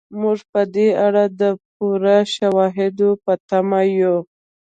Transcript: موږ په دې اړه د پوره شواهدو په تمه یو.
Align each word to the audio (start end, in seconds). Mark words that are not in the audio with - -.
موږ 0.21 0.39
په 0.51 0.61
دې 0.75 0.87
اړه 1.05 1.23
د 1.39 1.43
پوره 1.75 2.17
شواهدو 2.35 3.09
په 3.23 3.33
تمه 3.49 3.81
یو. 4.01 4.17